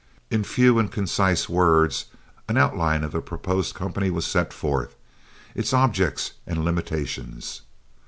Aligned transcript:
In 0.31 0.43
few 0.43 0.79
and 0.79 0.91
concise 0.91 1.47
words, 1.47 2.05
an 2.49 2.57
outline 2.57 3.03
of 3.03 3.11
the 3.11 3.21
proposed 3.21 3.75
company 3.75 4.09
was 4.09 4.25
set 4.25 4.51
forth, 4.51 4.95
its 5.53 5.73
objects 5.73 6.31
and 6.47 6.65
limitations. 6.65 7.61